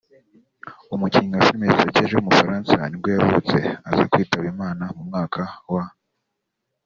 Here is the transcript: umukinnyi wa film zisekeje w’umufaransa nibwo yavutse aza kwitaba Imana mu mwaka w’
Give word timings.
umukinnyi 0.95 1.33
wa 1.37 1.45
film 1.47 1.61
zisekeje 1.69 2.13
w’umufaransa 2.15 2.75
nibwo 2.85 3.07
yavutse 3.15 3.57
aza 3.89 4.03
kwitaba 4.11 4.45
Imana 4.53 4.83
mu 4.95 5.03
mwaka 5.09 5.41
w’ 5.71 5.75